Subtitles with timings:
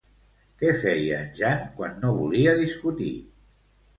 [0.61, 3.13] Què feia en Jan quan no volia discutir?